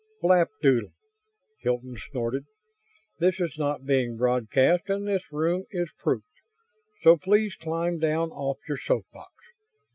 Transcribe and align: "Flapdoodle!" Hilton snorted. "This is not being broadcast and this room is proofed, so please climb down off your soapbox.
"Flapdoodle!" 0.23 0.93
Hilton 1.59 1.95
snorted. 1.95 2.45
"This 3.19 3.39
is 3.39 3.53
not 3.59 3.85
being 3.85 4.17
broadcast 4.17 4.89
and 4.89 5.07
this 5.07 5.31
room 5.31 5.65
is 5.69 5.91
proofed, 5.99 6.25
so 7.03 7.17
please 7.17 7.53
climb 7.55 7.99
down 7.99 8.31
off 8.31 8.57
your 8.67 8.79
soapbox. 8.79 9.31